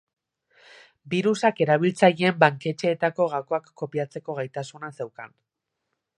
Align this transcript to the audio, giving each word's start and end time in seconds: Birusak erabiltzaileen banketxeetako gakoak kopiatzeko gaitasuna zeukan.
Birusak 1.13 1.61
erabiltzaileen 1.65 2.39
banketxeetako 2.45 3.29
gakoak 3.35 3.71
kopiatzeko 3.83 4.41
gaitasuna 4.41 4.95
zeukan. 5.01 5.39